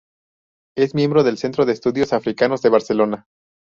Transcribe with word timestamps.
Es 0.75 0.95
miembro 0.95 1.21
del 1.23 1.37
Centro 1.37 1.63
de 1.63 1.73
Estudios 1.73 2.11
Africanos 2.11 2.63
de 2.63 2.69
Barcelona. 2.69 3.27